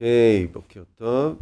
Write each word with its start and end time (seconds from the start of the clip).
היי, 0.00 0.46
בוקר 0.46 0.84
טוב. 0.84 1.38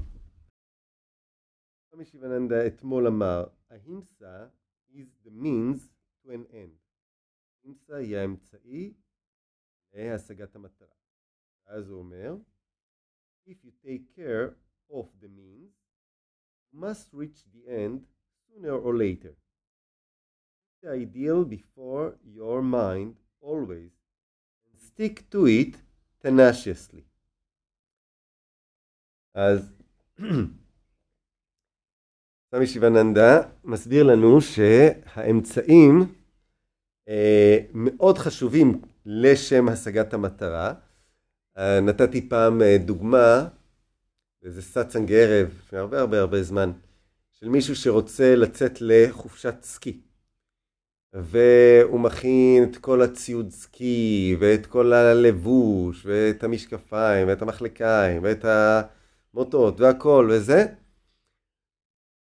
רבי 1.93 2.05
שיבננדה 2.05 2.67
אתמול 2.67 3.07
אמר, 3.07 3.47
ההימסה 3.71 4.47
is 4.93 5.27
the 5.27 5.31
means 5.31 5.79
to 6.23 6.29
an 6.29 6.53
end. 6.53 6.79
הימסה 7.63 7.97
היא 7.97 8.17
האמצעי 8.17 8.95
להשגת 9.93 10.57
המטרה. 10.57 10.95
אז 11.67 11.89
הוא 11.89 11.99
אומר, 11.99 12.37
if 13.47 13.65
you 13.65 13.71
take 13.85 14.17
care 14.17 14.55
of 14.91 15.07
the 15.21 15.29
means, 15.29 15.73
you 16.73 16.81
must 16.81 17.13
reach 17.13 17.45
the 17.55 17.69
end 17.69 18.07
sooner 18.47 18.75
or 18.87 18.95
later. 18.97 19.35
The 20.83 20.91
ideal 20.91 21.45
before 21.45 22.19
your 22.25 22.63
mind 22.63 23.17
always, 23.41 23.93
and 24.67 24.81
stick 24.81 25.29
to 25.31 25.47
it 25.47 25.77
tenaciously. 26.23 27.05
אז 29.36 29.72
סוואמי 32.52 32.68
שיבננדה 32.68 33.42
מסביר 33.64 34.04
לנו 34.04 34.42
שהאמצעים 34.42 36.14
אה, 37.10 37.58
מאוד 37.74 38.18
חשובים 38.18 38.82
לשם 39.06 39.70
השגת 39.70 40.14
המטרה. 40.14 40.74
אה, 41.58 41.80
נתתי 41.82 42.30
פעם 42.30 42.62
אה, 42.62 42.78
דוגמה, 42.86 43.48
איזה 44.44 44.62
סאצנג 44.62 45.12
ערב, 45.14 45.50
לפני 45.60 45.80
הרבה 45.80 46.00
הרבה 46.00 46.20
הרבה 46.20 46.44
זמן, 46.44 46.72
של 47.32 47.50
מישהו 47.50 47.76
שרוצה 47.76 48.36
לצאת 48.36 48.78
לחופשת 48.82 49.56
סקי. 49.62 50.02
והוא 51.14 52.00
מכין 52.00 52.64
את 52.64 52.78
כל 52.78 53.02
הציוד 53.02 53.50
סקי, 53.52 54.38
ואת 54.40 54.66
כל 54.66 54.94
הלבוש, 54.94 56.06
ואת 56.06 56.44
המשקפיים, 56.44 57.28
ואת 57.28 57.42
המחלקיים, 57.42 58.24
ואת 58.24 58.46
המוטות, 59.36 59.82
והכל, 59.82 60.30
וזה. 60.32 60.66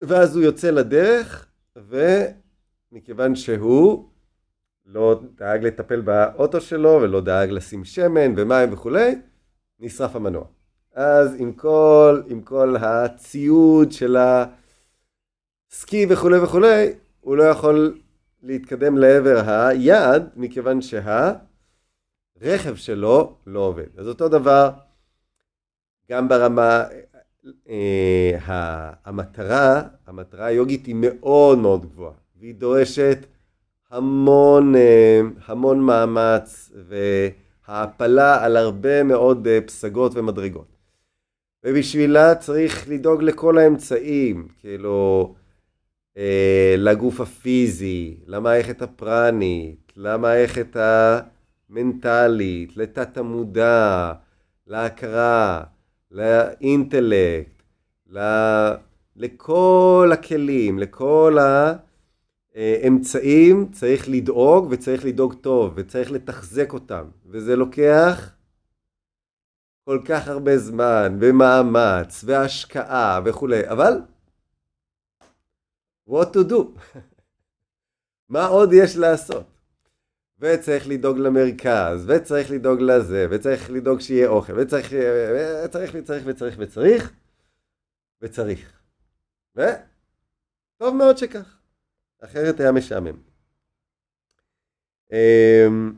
ואז 0.03 0.37
הוא 0.37 0.45
יוצא 0.45 0.71
לדרך, 0.71 1.47
ומכיוון 2.93 3.35
שהוא 3.35 4.09
לא 4.87 5.21
דאג 5.35 5.65
לטפל 5.65 6.01
באוטו 6.01 6.61
שלו, 6.61 6.99
ולא 7.03 7.21
דאג 7.21 7.51
לשים 7.51 7.85
שמן 7.85 8.35
ומים 8.37 8.73
וכולי, 8.73 9.15
נשרף 9.81 10.17
המנוע. 10.17 10.45
אז 10.95 11.37
עם 11.39 11.53
כל, 11.53 12.23
עם 12.27 12.43
כל 12.43 12.77
הציוד 12.81 13.93
של 13.93 14.17
הסקי 15.71 16.07
וכולי 16.11 16.39
וכולי, 16.39 16.95
הוא 17.21 17.37
לא 17.37 17.43
יכול 17.43 17.99
להתקדם 18.43 18.99
לעבר 18.99 19.43
היעד, 19.47 20.31
מכיוון 20.37 20.79
שהרכב 20.81 22.75
שלו 22.75 23.37
לא 23.47 23.61
עובד. 23.61 23.99
אז 23.99 24.09
אותו 24.09 24.29
דבר, 24.29 24.71
גם 26.11 26.29
ברמה, 26.29 26.85
אה, 27.69 28.93
המטרה, 29.05 29.83
המטרה 30.07 30.47
היוגית 30.47 30.87
היא 30.87 30.97
מאוד 30.99 31.59
מאוד 31.59 31.87
גבוהה, 31.87 32.13
והיא 32.41 32.55
דורשת 32.55 33.27
המון, 33.91 34.77
אה, 34.77 35.21
המון 35.47 35.81
מאמץ 35.81 36.73
והעפלה 37.69 38.45
על 38.45 38.57
הרבה 38.57 39.03
מאוד 39.03 39.47
אה, 39.47 39.61
פסגות 39.67 40.13
ומדרגות. 40.15 40.77
ובשבילה 41.65 42.35
צריך 42.35 42.89
לדאוג 42.89 43.23
לכל 43.23 43.59
האמצעים, 43.59 44.49
כאילו, 44.61 45.35
אה, 46.17 46.75
לגוף 46.79 47.21
הפיזי, 47.21 48.17
למערכת 48.27 48.83
הפרנית, 48.83 49.93
למערכת 49.97 50.77
המנטלית, 51.71 52.77
לתת 52.77 53.17
המודע, 53.17 54.13
להכרה, 54.67 55.65
לאינטלקט, 56.17 57.63
לכל 59.17 60.11
הכלים, 60.13 60.79
לכל 60.79 61.37
האמצעים 62.55 63.69
צריך 63.73 64.09
לדאוג 64.09 64.69
וצריך 64.71 65.05
לדאוג 65.05 65.35
טוב 65.35 65.73
וצריך 65.77 66.11
לתחזק 66.11 66.73
אותם 66.73 67.05
וזה 67.27 67.57
לוקח 67.57 68.31
כל 69.85 70.01
כך 70.05 70.29
הרבה 70.29 70.59
זמן 70.59 71.19
ומאמץ 71.21 72.25
והשקעה 72.25 73.21
וכולי 73.25 73.69
אבל 73.69 74.01
what 76.11 76.27
to 76.35 76.51
do? 76.51 76.55
מה 78.29 78.47
עוד 78.47 78.73
יש 78.73 78.97
לעשות 78.97 79.56
וצריך 80.39 80.89
לדאוג 80.89 81.19
למרכז, 81.19 82.05
וצריך 82.11 82.51
לדאוג 82.51 82.81
לזה, 82.81 83.27
וצריך 83.31 83.71
לדאוג 83.71 84.01
שיהיה 84.01 84.29
אוכל, 84.29 84.53
וצריך, 84.59 84.93
וצריך, 85.65 85.91
וצריך, 85.95 86.25
וצריך, 86.27 86.57
וצריך, 86.59 87.13
וצריך. 88.23 88.73
וטוב 89.55 90.95
מאוד 90.95 91.19
שכך, 91.19 91.59
אחרת 92.21 92.61
היה 92.61 92.73
משעמם. 92.73 93.17
אמ, 95.13 95.93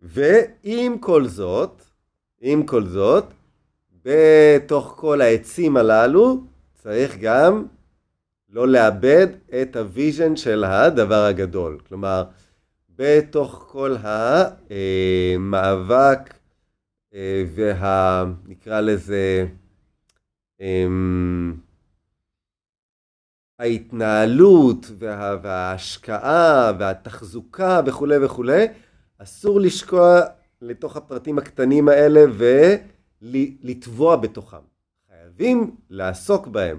ועם 0.00 0.98
כל 0.98 1.26
זאת, 1.26 1.82
עם 2.40 2.66
כל 2.66 2.84
זאת, 2.84 3.24
בתוך 4.04 4.94
כל 4.96 5.20
העצים 5.20 5.76
הללו, 5.76 6.44
צריך 6.74 7.16
גם 7.20 7.66
לא 8.54 8.68
לאבד 8.68 9.26
את 9.62 9.76
ה 9.76 9.85
vision 9.85 10.36
של 10.36 10.64
הדבר 10.64 11.24
הגדול. 11.24 11.78
כלומר, 11.88 12.24
בתוך 12.96 13.66
כל 13.70 13.96
המאבק 15.36 16.34
אה, 17.14 17.44
וה... 17.54 18.24
נקרא 18.46 18.80
לזה... 18.80 19.46
אמ, 20.60 21.54
ההתנהלות 23.58 24.86
וה, 24.98 25.36
וההשקעה 25.42 26.72
והתחזוקה 26.78 27.80
וכולי 27.86 28.24
וכולי, 28.24 28.66
אסור 29.18 29.60
לשקוע 29.60 30.20
לתוך 30.62 30.96
הפרטים 30.96 31.38
הקטנים 31.38 31.88
האלה 31.88 32.24
ולטבוע 33.22 34.16
בתוכם. 34.16 34.56
חייבים 35.08 35.76
לעסוק 35.90 36.46
בהם. 36.46 36.78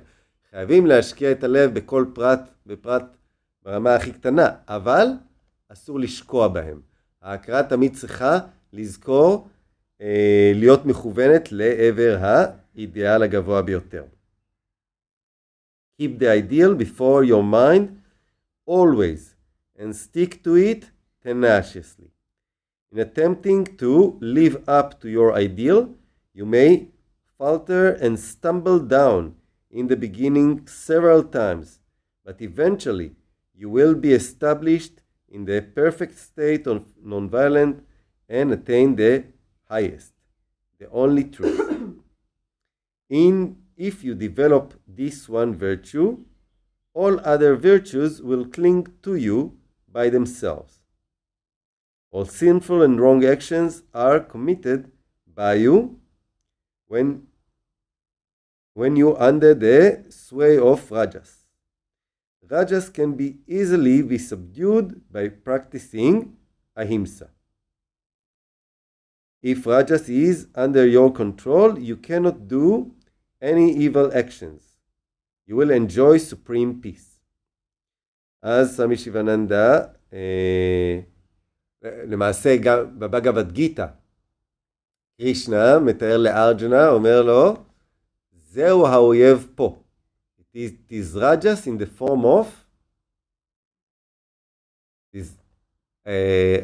חייבים 0.56 0.86
להשקיע 0.86 1.32
את 1.32 1.44
הלב 1.44 1.74
בכל 1.74 2.06
פרט 2.14 2.40
ופרט 2.68 3.04
ברמה 3.64 3.96
הכי 3.96 4.12
קטנה, 4.12 4.50
אבל 4.68 5.08
אסור 5.68 6.00
לשקוע 6.00 6.48
בהם. 6.48 6.82
ההכרה 7.22 7.64
תמיד 7.64 7.96
צריכה 7.96 8.40
לזכור 8.74 9.48
אה, 10.02 10.52
להיות 10.56 10.86
מכוונת 10.86 11.52
לעבר 11.52 12.18
האידיאל 12.22 13.24
הגבוה 13.24 13.62
ביותר. 13.62 14.04
Keep 16.02 16.20
the 16.20 16.30
ideal 16.30 16.74
before 16.84 17.24
your 17.24 17.44
mind 17.44 17.88
always 18.70 19.36
and 19.80 19.94
stick 19.94 20.44
to 20.44 20.56
it 20.56 20.86
tenaciously. 21.24 22.10
In 22.94 23.00
attempting 23.00 23.66
to 23.78 24.18
live 24.22 24.56
up 24.70 25.02
to 25.02 25.10
your 25.10 25.34
ideal, 25.34 25.82
you 26.34 26.46
may 26.46 26.88
falter 27.38 27.98
and 28.02 28.18
stumble 28.18 28.80
down 28.80 29.36
in 29.76 29.88
the 29.88 29.98
beginning 29.98 30.66
several 30.68 31.22
times, 31.22 31.80
but 32.24 32.42
eventually 32.42 33.12
you 33.54 33.70
will 33.70 33.94
be 33.94 34.14
established 34.14 35.02
in 35.28 35.44
the 35.44 35.62
perfect 35.62 36.18
state 36.18 36.66
of 36.66 36.86
nonviolence 37.06 37.82
and 38.30 38.54
attain 38.54 38.96
the 38.96 39.26
highest, 39.70 40.14
the 40.80 40.90
only 40.92 41.26
truth. 41.26 41.60
in 43.10 43.58
if 43.76 44.02
you 44.02 44.16
develop 44.16 44.74
this 44.88 45.28
one 45.28 45.54
virtue, 45.54 46.20
all 46.94 47.20
other 47.26 47.58
virtues 47.58 48.22
will 48.22 48.46
cling 48.46 48.88
to 49.04 49.16
you 49.16 49.58
by 49.92 50.08
themselves. 50.10 50.80
All 52.12 52.24
sinful 52.24 52.82
and 52.82 53.02
wrong 53.02 53.26
actions 53.26 53.84
are 53.94 54.22
committed 54.22 54.90
by 55.28 55.56
you 55.56 56.00
when 56.88 57.28
when 58.75 58.97
you 58.97 59.17
under 59.17 59.55
the 59.55 60.05
sway 60.09 60.59
of 60.59 60.91
rajas. 60.91 61.45
Rajas 62.49 62.89
can 62.89 63.15
be 63.15 63.39
easily 63.47 64.03
be 64.03 64.19
subdued 64.19 65.03
by 65.11 65.29
practicing 65.29 66.37
ahimsa. 66.77 67.29
If 69.43 69.67
rajas 69.67 70.09
is 70.09 70.49
under 70.55 70.87
your 70.87 71.13
control, 71.13 71.79
you 71.79 71.97
cannot 71.97 72.49
do 72.49 72.93
any 73.41 73.73
evil 73.73 74.11
actions. 74.13 74.63
You 75.47 75.57
will 75.57 75.71
enjoy 75.71 76.19
supreme 76.19 76.81
peace. 76.81 77.07
אז 78.43 78.77
סמי 78.77 78.97
שיבננדה, 78.97 79.85
אה, 80.13 81.01
למעשה 81.83 82.57
גם 82.57 82.99
בבגבד 82.99 83.53
גיתא, 83.53 83.87
קרישנה 85.21 85.79
מתאר 85.79 86.17
לארג'נה, 86.17 86.89
אומר 86.89 87.23
לו, 87.23 87.57
זהו 88.56 88.88
האויב 88.88 89.48
פה. 89.56 89.84
It 90.40 90.56
is, 90.56 90.72
it 90.72 90.92
is 90.92 91.16
rajas 91.16 91.68
in 91.68 91.78
the 91.78 92.00
form 92.00 92.24
of 92.26 92.48
uh, 96.06 96.12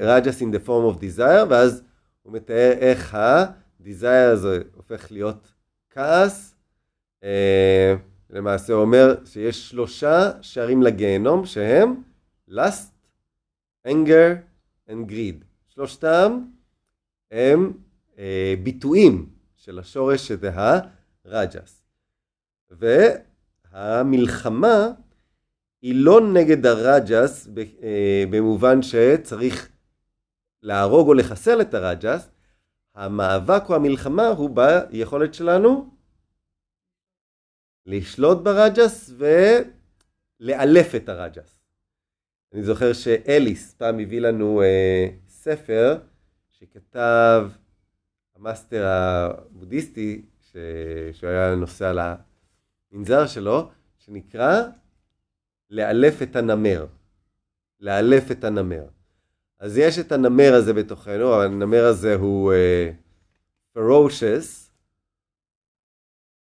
rajas 0.10 0.42
in 0.42 0.52
the 0.52 0.60
form 0.60 0.86
of 0.86 1.00
desire, 1.00 1.46
ואז 1.50 1.84
הוא 2.22 2.34
מתאר 2.34 2.72
איך 2.72 3.18
desire 3.82 4.36
זה 4.36 4.62
הופך 4.76 5.12
להיות 5.12 5.54
כעס. 5.90 6.56
אה, 7.24 7.96
למעשה 8.30 8.74
אומר 8.74 9.26
שיש 9.26 9.70
שלושה 9.70 10.32
שערים 10.42 10.82
לגיהנום 10.82 11.46
שהם 11.46 12.04
lust, 12.50 12.92
anger 13.88 14.36
and 14.90 15.10
greed. 15.10 15.44
שלושתם 15.68 16.46
הם 17.32 17.74
אה, 18.18 18.54
ביטויים 18.64 19.30
של 19.56 19.80
השורש 19.80 20.28
שזה 20.28 20.52
הרג'ס. 21.26 21.81
והמלחמה 23.72 24.92
היא 25.82 25.96
לא 25.96 26.22
נגד 26.34 26.66
הרג'ס 26.66 27.48
אה, 27.84 28.24
במובן 28.30 28.82
שצריך 28.82 29.70
להרוג 30.62 31.08
או 31.08 31.14
לחסל 31.14 31.62
את 31.62 31.74
הרג'ס, 31.74 32.30
המאבק 32.96 33.64
או 33.70 33.76
המלחמה 33.76 34.28
הוא 34.28 34.50
ביכולת 34.90 35.34
שלנו 35.34 35.96
לשלוט 37.86 38.44
ברג'ס 38.44 39.14
ולאלף 40.40 40.96
את 40.96 41.10
הרג'ס. 41.10 41.60
אני 42.54 42.64
זוכר 42.64 42.94
שאליס 42.94 43.74
פעם 43.74 44.00
הביא 44.00 44.22
לנו 44.22 44.62
אה, 44.62 45.08
ספר 45.28 45.98
שכתב 46.52 47.50
המאסטר 48.36 48.86
הבודהיסטי. 48.88 50.22
שהוא 51.14 51.30
היה 51.30 51.56
נוסע 51.56 51.94
המנזר 52.94 53.28
שלו, 53.28 53.70
שנקרא 53.98 54.62
לאלף 55.70 56.22
את 56.22 56.36
הנמר. 56.36 56.86
לאלף 57.80 58.32
את 58.32 58.44
הנמר. 58.44 58.84
אז 59.60 59.78
יש 59.78 60.00
את 60.00 60.12
הנמר 60.12 60.54
הזה 60.54 60.74
בתוכנו, 60.74 61.42
הנמר 61.42 61.86
הזה 61.86 62.16
הוא 62.16 62.54
uh, 62.54 63.78
ferocious, 63.78 64.70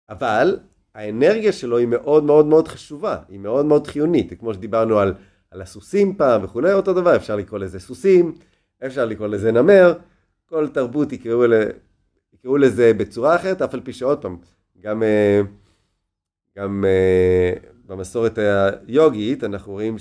אבל 0.09 0.59
האנרגיה 0.95 1.51
שלו 1.51 1.77
היא 1.77 1.87
מאוד 1.87 2.23
מאוד 2.23 2.45
מאוד 2.45 2.67
חשובה, 2.67 3.17
היא 3.29 3.39
מאוד 3.39 3.65
מאוד 3.65 3.87
חיונית, 3.87 4.39
כמו 4.39 4.53
שדיברנו 4.53 4.99
על, 4.99 5.13
על 5.51 5.61
הסוסים 5.61 6.15
פעם 6.15 6.43
וכולי, 6.43 6.73
אותו 6.73 6.93
דבר, 6.93 7.15
אפשר 7.15 7.35
לקרוא 7.35 7.59
לזה 7.59 7.79
סוסים, 7.79 8.35
אפשר 8.85 9.05
לקרוא 9.05 9.27
לזה 9.27 9.51
נמר, 9.51 9.93
כל 10.45 10.67
תרבות 10.67 11.11
יקראו, 11.13 11.47
ל, 11.47 11.53
יקראו 12.33 12.57
לזה 12.57 12.93
בצורה 12.93 13.35
אחרת, 13.35 13.61
אף 13.61 13.73
על 13.73 13.81
פי 13.81 13.93
שעוד 13.93 14.21
פעם, 14.21 14.37
גם, 14.79 15.03
אה, 15.03 15.41
גם 16.57 16.85
אה, 16.87 17.53
במסורת 17.85 18.37
היוגית 18.87 19.43
אנחנו 19.43 19.71
רואים 19.71 19.95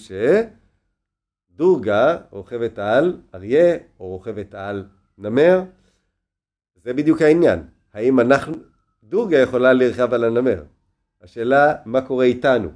שדורגה 1.57 2.19
רוכבת 2.31 2.79
על 2.79 3.21
אריה 3.35 3.77
או 4.01 4.09
רוכבת 4.09 4.55
על 4.55 4.85
נמר, 5.19 5.63
זה 6.85 6.93
בדיוק 6.93 7.23
העניין, 7.23 7.63
האם 7.95 8.21
אנחנו, 8.21 8.55
דורגה 9.05 9.39
יכולה 9.39 9.73
לרכב 9.73 10.15
על 10.15 10.25
הנמר, 10.25 10.63
השאלה 11.23 11.75
מה 11.85 12.01
קורה 12.01 12.25
איתנו, 12.25 12.69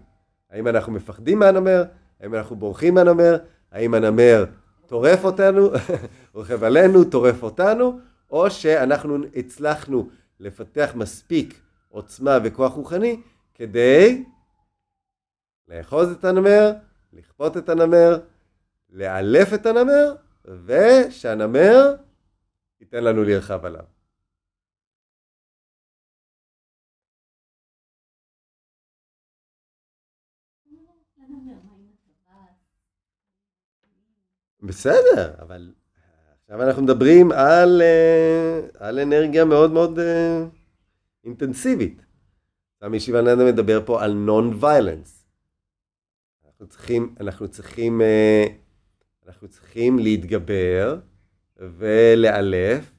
האם 0.50 0.68
אנחנו 0.68 0.92
מפחדים 0.92 1.38
מהנמר, 1.38 1.84
האם 2.20 2.34
אנחנו 2.34 2.56
בורחים 2.56 2.94
מהנמר, 2.94 3.36
האם 3.72 3.94
הנמר 3.94 4.44
טורף 4.86 5.24
אותנו, 5.24 5.70
רוכב 6.34 6.64
עלינו, 6.64 7.04
טורף 7.04 7.42
אותנו, 7.42 7.98
או 8.30 8.50
שאנחנו 8.50 9.18
הצלחנו 9.36 10.08
לפתח 10.40 10.92
מספיק 10.94 11.60
עוצמה 11.88 12.38
וכוח 12.44 12.72
רוחני 12.72 13.20
כדי 13.54 14.24
לאחוז 15.68 16.12
את 16.12 16.24
הנמר, 16.24 16.72
לכפות 17.12 17.56
את 17.56 17.68
הנמר, 17.68 18.20
לאלף 18.90 19.48
את 19.54 19.66
הנמר, 19.66 20.14
ושהנמר 20.44 21.94
ייתן 22.80 23.04
לנו 23.04 23.24
לרחב 23.24 23.64
עליו. 23.64 23.84
בסדר, 34.62 35.34
אבל 35.38 35.74
עכשיו 36.42 36.62
אנחנו 36.62 36.82
מדברים 36.82 37.32
על, 37.32 37.82
אה, 37.82 38.60
על 38.78 38.98
אנרגיה 38.98 39.44
מאוד 39.44 39.72
מאוד 39.72 39.98
אה, 39.98 40.44
אינטנסיבית. 41.24 42.13
סוואמי 42.84 43.00
שיבננדה 43.00 43.44
מדבר 43.52 43.86
פה 43.86 44.04
על 44.04 44.30
violence. 44.60 45.26
אנחנו 46.46 46.66
צריכים, 46.66 47.14
אנחנו 47.20 47.48
צריכים, 47.48 48.00
אה, 48.00 48.44
אנחנו 49.26 49.48
צריכים 49.48 49.98
להתגבר 49.98 50.98
ולאלף 51.56 52.92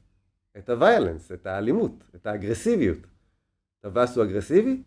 את 0.58 0.70
ה 0.70 0.76
violence, 0.76 1.32
את 1.32 1.46
האלימות, 1.46 2.04
את 2.16 2.28
האגרסיביות. 2.28 2.98
טווס 3.80 4.18
הוא 4.18 4.24
אגרסיבי? 4.24 4.84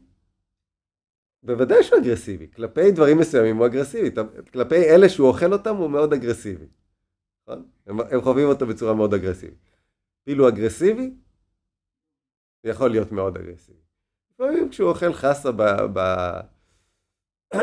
בוודאי 1.42 1.84
שהוא 1.84 1.98
אגרסיבי, 1.98 2.46
כלפי 2.50 2.92
דברים 2.92 3.18
מסוימים 3.18 3.56
הוא 3.56 3.66
אגרסיבי, 3.66 4.10
כלפי 4.52 4.76
אלה 4.94 5.08
שהוא 5.08 5.28
אוכל 5.28 5.52
אותם 5.52 5.76
הוא 5.76 5.90
מאוד 5.90 6.12
אגרסיבי. 6.12 6.66
נכון? 7.42 7.66
הם, 7.86 8.00
הם 8.00 8.20
חווים 8.20 8.48
אותו 8.48 8.66
בצורה 8.66 8.94
מאוד 8.94 9.14
אגרסיבית. 9.14 9.70
אפילו 10.22 10.48
אגרסיבי, 10.48 11.14
זה 12.62 12.70
יכול 12.70 12.90
להיות 12.90 13.12
מאוד 13.12 13.36
אגרסיבי. 13.36 13.87
לפעמים 14.38 14.68
כשהוא 14.68 14.88
אוכל 14.88 15.12
חסה 15.12 15.52
ב, 15.52 15.62
ב, 15.92 16.00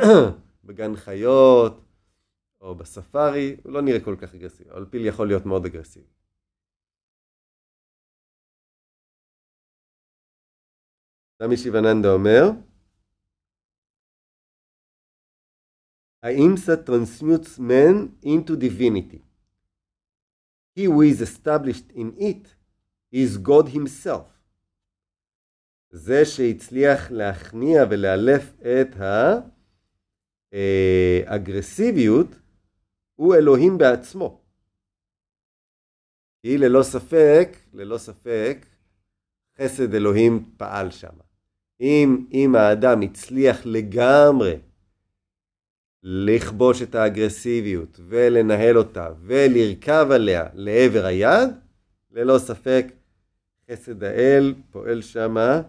בגן 0.66 0.96
חיות 0.96 1.86
או 2.62 2.76
בספארי, 2.76 3.56
הוא 3.64 3.72
לא 3.74 3.82
נראה 3.82 4.00
כל 4.04 4.16
כך 4.22 4.36
אגרסיבי, 4.36 4.70
אבל 4.70 4.86
פיל 4.86 5.06
יכול 5.06 5.28
להיות 5.28 5.46
מאוד 5.46 5.66
אגרסיבי. 5.66 6.08
סוואמי 11.40 11.58
שיבננדה 11.58 12.10
אומר, 12.14 12.44
האימסה 16.24 16.74
transmutes 16.74 17.60
man 17.60 18.26
into 18.26 18.56
divinity. 18.56 19.22
He 20.76 20.86
who 20.86 21.02
is 21.02 21.22
established 21.22 21.92
in 21.92 22.14
it 22.20 22.56
is 23.12 23.38
God 23.38 23.70
himself. 23.70 24.35
זה 25.96 26.26
שהצליח 26.26 27.12
להכניע 27.12 27.84
ולאלף 27.90 28.54
את 28.62 28.96
האגרסיביות 30.52 32.40
הוא 33.16 33.36
אלוהים 33.36 33.78
בעצמו. 33.78 34.42
כי 36.42 36.58
ללא 36.58 36.84
ספק, 36.84 37.58
ללא 37.74 37.98
ספק, 37.98 38.66
חסד 39.58 39.96
אלוהים 39.96 40.50
פעל 40.58 40.92
שם. 40.92 41.14
אם, 41.82 42.26
אם 42.32 42.56
האדם 42.56 43.02
הצליח 43.02 43.66
לגמרי 43.66 44.58
לכבוש 46.04 46.82
את 46.82 46.96
האגרסיביות 46.96 48.00
ולנהל 48.08 48.78
אותה 48.78 49.10
ולרכב 49.22 50.08
עליה 50.12 50.46
לעבר 50.54 51.06
היד, 51.06 51.50
ללא 52.12 52.38
ספק 52.38 52.86
חסד 53.72 54.04
האל 54.04 54.54
פועל 54.72 55.02
שמה 55.02 55.62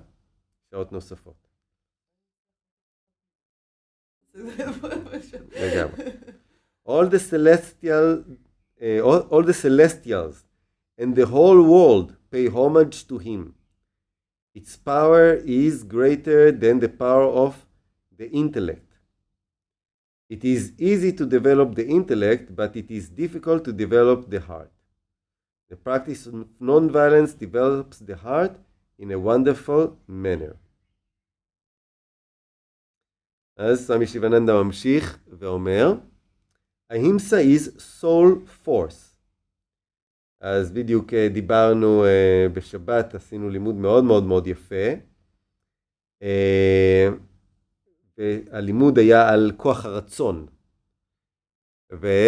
שעות 0.72 0.92
נוספות. 0.92 1.48
All 6.86 7.08
the 7.08 7.20
celestial, 7.20 8.24
uh, 8.82 9.00
all, 9.02 9.20
all 9.30 9.44
the 9.44 9.54
celestials 9.54 10.46
and 10.98 11.16
the 11.16 11.26
whole 11.26 11.62
world 11.62 12.16
pay 12.32 12.48
homage 12.48 13.08
to 13.08 13.18
him. 13.18 13.56
Its 14.54 14.76
power 14.76 15.34
is 15.46 15.84
greater 15.84 16.52
than 16.52 16.80
the 16.80 16.90
power 16.90 17.28
of 17.46 17.66
the 18.18 18.30
intellect. 18.32 18.92
It 20.30 20.44
is 20.46 20.74
easy 20.78 21.12
to 21.14 21.26
develop 21.26 21.76
the 21.76 21.88
intellect, 21.88 22.56
but 22.56 22.76
it 22.76 22.90
is 22.90 23.10
difficult 23.10 23.66
to 23.66 23.74
develop 23.74 24.30
the 24.30 24.40
heart. 24.40 24.72
The 25.70 25.76
practice 25.76 26.26
of 26.26 26.34
nonviolence 26.62 27.38
develops 27.38 28.00
the 28.00 28.16
heart 28.16 28.58
in 29.01 29.05
a 29.05 29.27
wonderful 29.27 29.87
manner. 30.09 30.55
אז 33.57 33.87
סמי 33.87 34.07
שיבננדה 34.07 34.63
ממשיך 34.63 35.19
ואומר, 35.39 35.95
ההימסה 36.91 37.37
is 37.37 37.81
soul 38.01 38.49
force. 38.65 39.17
אז 40.41 40.73
בדיוק 40.73 41.15
דיברנו 41.15 42.05
בשבת, 42.55 43.15
עשינו 43.15 43.51
לימוד 43.51 43.75
מאוד 43.75 44.05
מאוד 44.05 44.25
מאוד 44.25 44.47
יפה. 44.47 44.87
והלימוד 48.19 48.99
היה 48.99 49.29
על 49.29 49.53
כוח 49.57 49.85
הרצון. 49.85 50.47
וסמי 51.93 52.19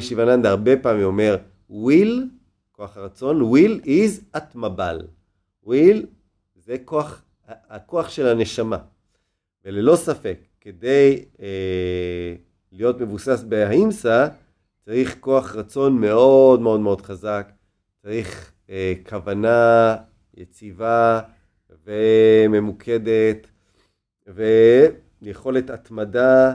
שיבננדה 0.00 0.50
הרבה 0.50 0.82
פעמים 0.82 1.04
אומר, 1.04 1.36
will, 1.70 2.37
כוח 2.78 2.96
הרצון, 2.96 3.40
will 3.52 3.84
is 3.84 4.36
אטמבל. 4.36 5.00
will 5.66 6.06
זה 6.56 6.76
כוח, 6.84 7.24
הכוח 7.46 8.08
של 8.08 8.26
הנשמה. 8.26 8.78
וללא 9.64 9.96
ספק, 9.96 10.38
כדי 10.60 11.24
אה, 11.42 12.34
להיות 12.72 13.00
מבוסס 13.00 13.42
בהאימסה, 13.42 14.28
צריך 14.84 15.16
כוח 15.20 15.56
רצון 15.56 16.00
מאוד 16.00 16.60
מאוד 16.60 16.80
מאוד 16.80 17.00
חזק, 17.00 17.52
צריך 18.02 18.52
אה, 18.70 18.92
כוונה 19.08 19.96
יציבה 20.36 21.20
וממוקדת 21.84 23.46
ויכולת 24.26 25.70
התמדה 25.70 26.54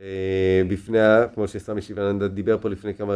אה, 0.00 0.62
בפני, 0.68 0.98
כמו 1.34 1.48
שסמי 1.48 1.82
שיבננדה 1.82 2.28
דיבר 2.28 2.58
פה 2.58 2.68
לפני 2.68 2.94
כמה 2.94 3.14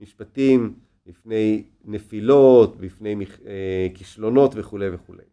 משפטים, 0.00 0.87
בפני 1.07 1.63
נפילות, 1.83 2.77
בפני 2.77 3.15
מכ- 3.15 3.45
אה, 3.45 3.87
כישלונות 3.93 4.51
וכולי 4.55 4.89
וכולי. 4.89 5.23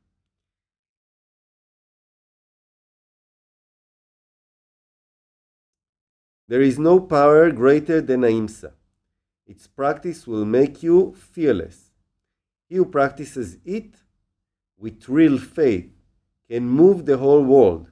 There 6.48 6.62
is 6.62 6.78
no 6.78 6.98
power 6.98 7.52
greater 7.52 8.00
than 8.00 8.24
ahimsa. 8.24 8.72
Its 9.46 9.68
practice 9.68 10.26
will 10.26 10.44
make 10.44 10.82
you 10.82 11.12
fearless. 11.14 11.92
He 12.68 12.76
who 12.76 12.84
practices 12.84 13.58
it 13.64 13.96
with 14.76 15.08
real 15.08 15.38
faith 15.38 15.90
can 16.48 16.68
move 16.68 17.06
the 17.06 17.18
whole 17.18 17.44
world, 17.44 17.86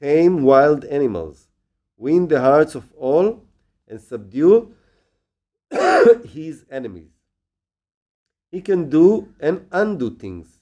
tame 0.00 0.42
wild 0.42 0.84
animals, 0.84 1.48
win 1.96 2.26
the 2.26 2.40
hearts 2.40 2.74
of 2.74 2.92
all, 2.94 3.44
and 3.86 4.00
subdue 4.00 4.74
his 6.24 6.64
enemies. 6.70 7.15
He 8.51 8.61
can 8.61 8.89
do 8.89 9.33
and 9.39 9.67
undo 9.71 10.09
things. 10.15 10.59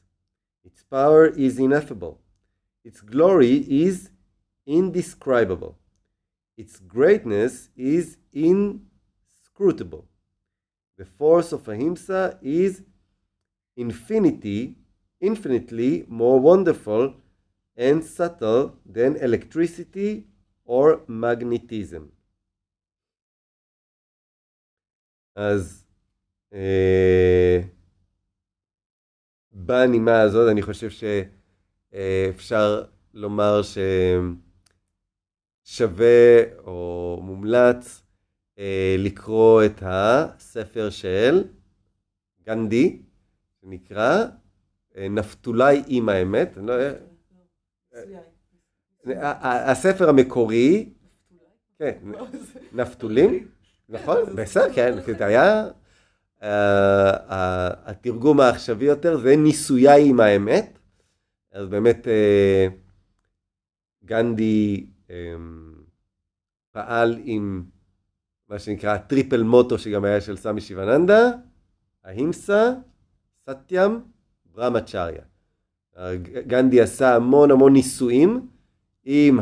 Its 0.63 0.84
power 0.84 1.27
is 1.27 1.60
ineffable. 1.60 2.20
Its 2.84 3.01
glory 3.01 3.65
is 3.70 4.10
indescribable. 4.65 5.77
Its 6.58 6.80
greatness 6.80 7.70
is 7.75 8.18
inscrutable. 8.34 10.08
The 10.98 11.06
force 11.06 11.51
of 11.51 11.68
Ahimsa 11.68 12.39
is 12.42 12.84
infinity, 13.75 14.77
infinitely 15.20 16.06
more 16.08 16.39
wonderful 16.39 17.15
and 17.75 18.04
subtle 18.04 18.77
than 18.86 19.18
electricity 19.18 20.25
or 20.63 21.01
magnetism. 21.08 22.12
As 25.36 25.85
בנימה 29.52 30.22
הזאת 30.22 30.52
אני 30.52 30.62
חושב 30.62 30.90
שאפשר 31.92 32.84
לומר 33.14 33.62
ששווה 35.64 36.44
או 36.58 37.20
מומלץ 37.24 38.02
אה, 38.60 38.96
לקרוא 39.00 39.66
את 39.66 39.84
הספר 39.86 40.90
של 40.90 41.44
גנדי, 42.46 43.02
שנקרא 43.62 44.25
אה, 44.98 45.08
נפתולי 45.10 45.84
עם 45.88 46.10
האמת. 46.10 46.58
לא, 46.58 46.74
הספר 49.44 50.10
המקורי, 50.10 50.90
כן, 51.80 51.98
נפתולים, 52.74 53.48
נכון, 53.90 54.18
בסדר, 54.36 54.74
כן, 54.74 54.94
זה 55.18 55.25
היה, 55.25 55.64
אה, 55.64 55.70
התרגום 56.42 58.39
העכשווי 58.39 58.86
יותר 58.86 59.18
זה 59.18 59.36
ניסויי 59.36 60.10
עם 60.10 60.20
האמת, 60.20 60.80
אז 61.51 61.68
באמת 61.68 62.08
אה, 62.08 62.68
גנדי 64.06 64.86
אה, 65.10 65.15
פעל 66.72 67.20
עם 67.24 67.63
מה 68.50 68.60
שנקרא 68.60 68.94
הטריפל 68.94 69.44
מוטו 69.44 69.77
שגם 69.77 70.06
היה 70.06 70.22
של 70.22 70.38
סמי 70.38 70.62
שיבננדה, 70.62 71.32
ההימסה, 72.04 72.72
סטיאם, 73.50 74.00
ברמצ'ריה. 74.46 75.22
גנדי 76.48 76.82
עשה 76.82 77.15
המון 77.15 77.51
המון 77.51 77.74
ניסויים 77.74 78.48
עם 79.04 79.39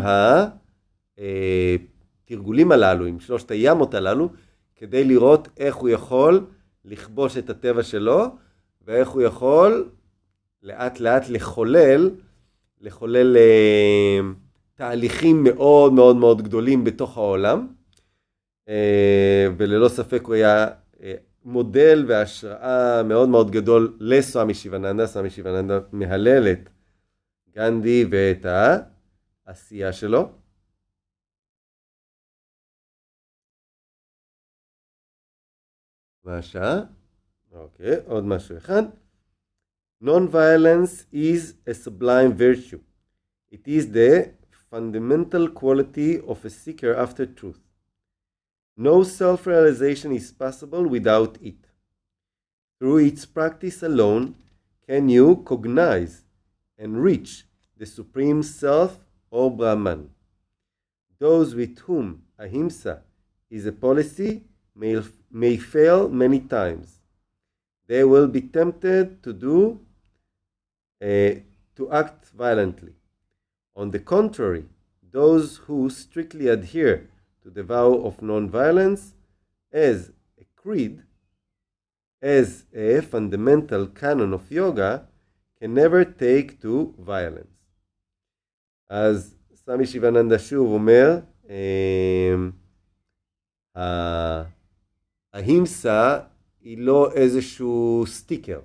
התרגולים 1.18 2.72
הללו, 2.72 3.06
עם 3.06 3.20
שלושת 3.20 3.52
הימות 3.52 3.94
הללו, 3.94 4.30
כדי 4.76 5.04
לראות 5.04 5.48
איך 5.58 5.76
הוא 5.76 5.90
יכול 5.90 6.46
לכבוש 6.86 7.38
את 7.38 7.50
הטבע 7.50 7.84
שלו, 7.84 8.26
ואיך 8.86 9.10
הוא 9.10 9.22
יכול 9.22 9.90
לאט 10.64 11.00
לאט 11.00 11.30
לחולל, 11.30 12.10
לחולל 12.82 13.38
אה, 13.38 14.20
תהליכים 14.76 15.44
מאוד 15.44 15.94
מאוד 15.94 16.16
מאוד 16.16 16.42
גדולים 16.42 16.84
בתוך 16.84 17.18
העולם, 17.18 17.68
אה, 18.70 19.48
וללא 19.58 19.90
ספק 19.90 20.22
הוא 20.26 20.34
היה 20.34 20.68
אה, 21.04 21.14
מודל 21.46 22.06
והשראה 22.08 23.04
מאוד 23.04 23.30
מאוד 23.30 23.52
גדול 23.52 23.98
לסמי 24.00 24.54
שיבננדה, 24.54 25.08
סמי 25.08 25.30
שיבננדה 25.30 25.80
מהלל 25.92 26.48
את 26.48 26.70
גנדי 27.56 28.06
ואת 28.10 28.46
העשייה 29.46 29.94
שלו. 29.94 30.43
מה 36.25 36.39
השעה? 36.39 36.81
אוקיי, 37.53 37.97
עוד 38.07 38.25
משהו 38.25 38.57
אחד. 38.57 38.83
Non-violence 40.01 41.07
is 41.13 41.55
a 41.67 41.75
sublime 41.75 42.33
virtue. 42.33 42.81
It 43.51 43.67
is 43.67 43.91
the 43.93 44.31
fundamental 44.71 45.49
quality 45.49 46.21
of 46.21 46.45
a 46.45 46.51
seeker 46.51 46.95
after 46.95 47.27
truth. 47.27 47.61
No 48.77 49.03
self 49.03 49.47
realization 49.47 50.13
is 50.13 50.31
possible 50.31 50.87
without 50.87 51.37
it. 51.43 51.61
Through 52.79 52.99
its 52.99 53.27
practice 53.27 53.83
alone 53.83 54.37
can 54.87 55.09
you 55.09 55.43
cognize 55.45 56.23
and 56.79 57.03
reach 57.03 57.45
the 57.77 57.87
Supreme 57.87 58.43
Self 58.43 59.01
or 59.31 59.51
Brahman. 59.51 60.11
Those 61.19 61.55
with 61.57 61.79
whom 61.81 62.23
ahimsa 62.39 63.03
is 63.51 63.67
a 63.67 63.73
policy 63.73 64.45
may, 64.77 65.03
may 65.33 65.57
fail 65.57 66.09
many 66.09 66.41
times. 66.41 67.01
They 67.87 68.05
will 68.05 68.29
be 68.29 68.43
tempted 68.43 69.23
to 69.23 69.33
do 69.33 69.81
uh, 71.03 71.41
to 71.77 71.93
act 71.93 72.29
violently. 72.31 72.95
On 73.77 73.91
the 73.91 74.01
contrary, 74.01 74.65
those 75.13 75.59
who 75.65 75.89
strictly 75.89 76.49
adhere 76.49 77.09
to 77.43 77.51
the 77.51 77.63
vow 77.63 77.95
of 77.95 78.21
non-violence 78.21 79.15
as 79.73 80.11
a 80.41 80.45
creed, 80.57 81.03
as 82.21 82.65
a 82.75 83.01
fundamental 83.01 83.87
canon 83.87 84.33
of 84.35 84.51
yoga, 84.51 85.07
can 85.61 85.73
never 85.75 86.05
take 86.05 86.61
to 86.61 86.95
violence. 86.99 87.55
אז 88.91 89.35
סמי 89.55 89.87
שיבננדה 89.87 90.39
שוב 90.39 90.73
אומר, 90.73 91.21
אה, 91.51 92.35
ההימסה 95.34 96.20
היא 96.62 96.78
לא 96.78 97.12
איזשהו 97.12 98.04
סטיקר. 98.08 98.60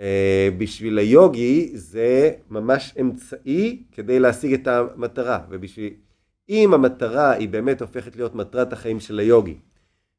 אה, 0.00 0.48
בשביל 0.58 0.98
היוגי 0.98 1.70
זה 1.74 2.32
ממש 2.50 2.94
אמצעי 3.00 3.82
כדי 3.92 4.18
להשיג 4.18 4.52
את 4.52 4.66
המטרה, 4.66 5.46
ובשביל... 5.50 5.94
אם 6.48 6.74
המטרה 6.74 7.32
היא 7.32 7.48
באמת 7.48 7.80
הופכת 7.80 8.16
להיות 8.16 8.34
מטרת 8.34 8.72
החיים 8.72 9.00
של 9.00 9.18
היוגי, 9.18 9.58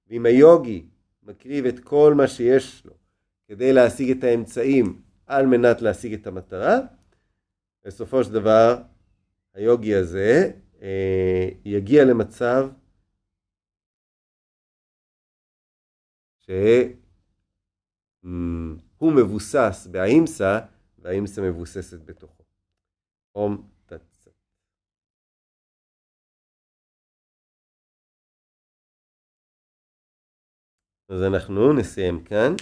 ואם 0.09 0.25
היוגי 0.25 0.85
מקריב 1.23 1.65
את 1.65 1.79
כל 1.79 2.13
מה 2.17 2.27
שיש 2.27 2.85
לו 2.85 2.93
כדי 3.47 3.73
להשיג 3.73 4.11
את 4.11 4.23
האמצעים 4.23 5.01
על 5.27 5.45
מנת 5.45 5.81
להשיג 5.81 6.13
את 6.13 6.27
המטרה, 6.27 6.79
בסופו 7.85 8.23
של 8.23 8.33
דבר 8.33 8.77
היוגי 9.53 9.95
הזה 9.95 10.51
אה, 10.81 11.49
יגיע 11.65 12.05
למצב 12.05 12.69
שהוא 18.21 19.13
מבוסס 19.15 19.87
בהאימסה 19.91 20.59
והאימסה 20.99 21.41
מבוססת 21.41 22.05
בתוכו. 22.05 22.43
אום 23.35 23.69
תצ. 23.85 24.27
אז 31.09 31.23
אנחנו 31.23 31.73
נסיים 31.73 32.23
כאן. 32.23 32.55